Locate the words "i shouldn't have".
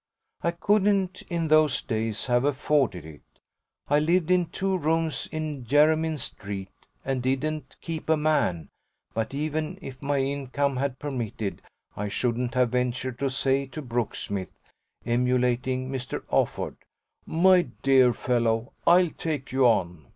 11.95-12.71